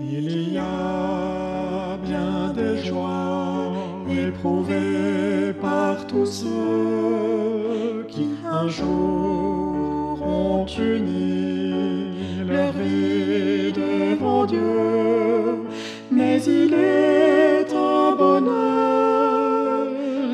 Il 0.00 0.52
y 0.52 0.58
a 0.58 1.96
bien 2.02 2.52
des 2.52 2.84
joies 2.84 3.70
éprouvées 4.10 5.52
par 5.62 6.04
tous 6.08 6.26
ceux 6.26 8.04
qui 8.08 8.30
un 8.44 8.66
jour 8.66 10.20
ont 10.20 10.66
uni 10.66 12.08
leur 12.44 12.72
vie 12.72 13.72
devant 13.72 14.46
Dieu, 14.46 15.62
mais 16.10 16.42
il 16.42 16.74
est 16.74 17.72
un 17.72 18.16
bonheur 18.16 19.86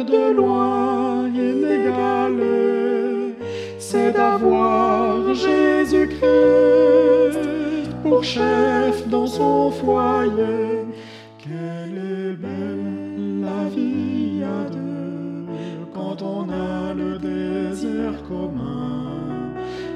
de 0.06 0.32
loin 0.34 1.28
inégalé, 1.28 3.34
c'est 3.78 4.12
d'avoir 4.12 5.34
Jésus-Christ 5.34 6.59
chef 8.22 9.08
dans 9.08 9.26
son 9.26 9.70
foyer. 9.70 10.84
Quelle 11.38 11.96
est 11.96 12.32
belle 12.34 13.40
la 13.40 13.68
vie 13.74 14.42
à 14.44 14.70
deux 14.70 15.46
quand 15.94 16.22
on 16.22 16.48
a 16.50 16.94
le 16.94 17.18
désir 17.18 18.22
commun 18.28 19.54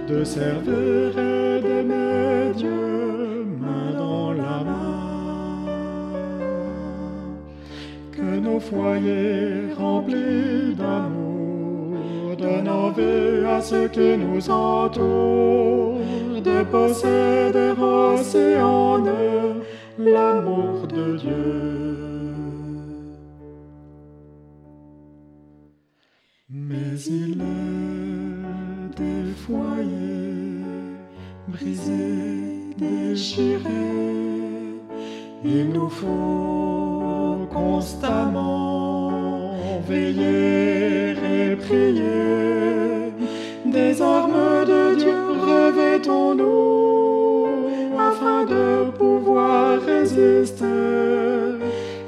de 0.09 0.25
servir 0.25 1.19
et 1.19 1.61
d'aimer 1.61 2.53
Dieu 2.57 3.47
main 3.61 3.93
dans 3.97 4.33
la 4.33 4.65
main. 4.65 5.67
Que 8.13 8.39
nos 8.39 8.61
foyers 8.61 9.73
remplis 9.77 10.75
d'amour 10.77 11.44
envie 12.69 13.47
à 13.47 13.61
ceux 13.61 13.89
qui 13.89 14.17
nous 14.17 14.51
entourent 14.51 16.01
de 16.49 16.63
posséder 16.65 17.73
aussi 17.81 18.61
en 18.61 18.99
eux 19.07 19.63
l'amour 19.99 20.87
de 20.87 21.17
Dieu. 21.17 21.95
Mais 26.51 26.99
il 27.07 27.41
est 27.41 28.97
des 28.97 29.33
foyers 29.45 30.63
brisés, 31.49 32.75
déchirés. 32.79 33.61
Il 35.45 35.71
nous 35.71 35.89
faut 35.89 37.47
constamment 37.53 38.94
veiller 39.89 41.13
et 41.13 41.57
prier. 41.57 43.13
Des 43.67 44.01
armes 44.01 44.65
de 44.67 44.95
Dieu 44.97 45.21
revêtons-nous 45.51 47.47
afin 47.99 48.45
de 48.45 48.91
pouvoir 48.91 49.81
résister 49.81 50.65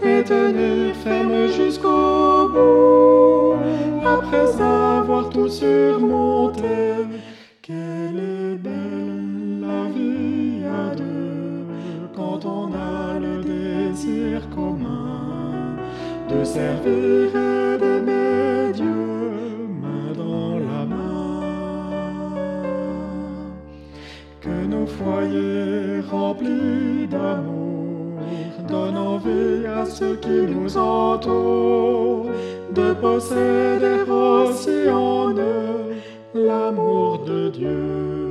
et 0.03 0.23
tenir 0.23 0.95
ferme 1.03 1.49
jusqu'au 1.49 2.49
bout 2.49 3.57
après 4.05 4.51
avoir 4.61 5.31
tout 5.31 5.49
surmonté. 5.49 6.63
Quelle 7.63 8.19
est 8.19 8.55
belle 8.57 9.61
la 9.61 9.89
vie 9.95 10.63
à 10.65 10.95
deux 10.95 11.67
quand 12.15 12.45
on 12.45 12.73
a 12.73 13.19
le 13.19 13.43
désir 13.43 14.49
commun 14.55 15.26
de 16.29 16.45
servir 16.45 17.37
et 17.37 17.79
d'aimer 17.79 18.73
Dieu 18.75 19.69
main 19.83 20.13
dans 20.17 20.59
la 20.59 20.85
main. 20.85 21.41
Que 24.41 24.67
nos 24.67 24.87
foyers 24.87 26.01
remplis 26.11 27.07
d'amour 27.09 28.21
donnent 28.69 28.97
envie 28.97 29.67
à 29.67 29.85
ceux 29.85 30.17
qui 30.17 30.41
nous 30.55 30.77
entourent 30.77 32.27
de 32.75 32.93
posséder 32.95 34.03
aussi 34.11 34.89
en 34.91 35.31
eux 35.31 35.95
l'amour 36.35 37.25
de 37.25 37.49
Dieu. 37.49 38.26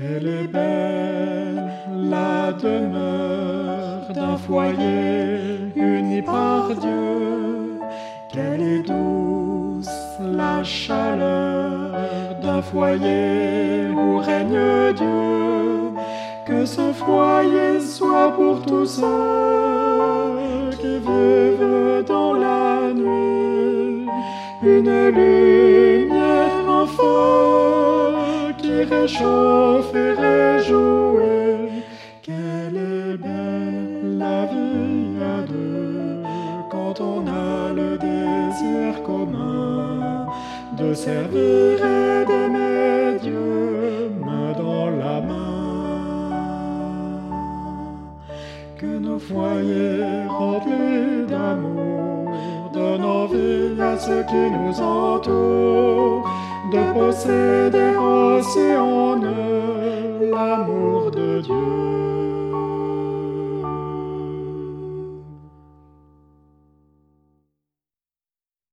Quelle 0.00 0.28
est 0.28 0.46
belle 0.46 1.72
la 2.08 2.52
demeure 2.52 4.12
d'un 4.14 4.36
foyer 4.36 5.72
uni 5.74 6.22
par 6.22 6.68
Dieu. 6.68 7.80
Quelle 8.32 8.62
est 8.62 8.82
douce 8.86 9.90
la 10.20 10.62
chaleur 10.62 11.96
d'un 12.40 12.62
foyer 12.62 13.88
où 13.90 14.18
règne 14.18 14.92
Dieu. 14.94 15.90
Que 16.46 16.64
ce 16.64 16.92
foyer 16.92 17.80
soit 17.80 18.30
pour 18.36 18.62
tous 18.62 18.86
ceux 18.86 20.70
qui 20.80 20.98
vivent 21.08 22.04
dans 22.06 22.34
la 22.34 22.92
nuit 22.94 24.06
une 24.62 25.08
lumière 25.08 26.68
en 26.68 26.86
feu 26.86 28.54
qui 28.58 28.84
réchauffe 28.84 29.67
et 29.94 30.12
réjouit. 30.12 31.82
Quelle 32.22 32.76
est 32.76 33.16
belle 33.16 34.18
la 34.18 34.46
vie 34.46 35.16
à 35.22 35.42
deux 35.42 36.22
quand 36.70 37.00
on 37.00 37.26
a 37.26 37.72
le 37.72 37.96
désir 37.96 39.02
commun 39.02 40.26
de 40.76 40.92
servir 40.94 41.76
et 41.96 42.24
d'aimer 42.26 43.18
Dieu 43.22 44.10
main 44.20 44.52
dans 44.58 44.90
la 44.90 45.20
main. 45.20 45.48
Que 48.76 48.98
nos 48.98 49.18
foyers 49.18 50.26
remplis 50.28 51.26
d'amour 51.28 52.30
donnent 52.72 53.04
envie 53.04 53.80
à 53.80 53.98
ceux 53.98 54.24
qui 54.24 54.50
nous 54.50 54.80
entourent 54.80 56.28
de 56.72 56.92
posséder 56.92 57.96
aussi 57.96 58.76
en 58.76 59.22
eux 59.22 60.30
l'amour 60.30 61.10
de 61.10 61.40
Dieu. 61.40 62.17